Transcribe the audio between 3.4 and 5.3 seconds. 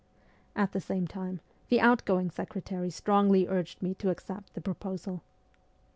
urged me to accept the proposal.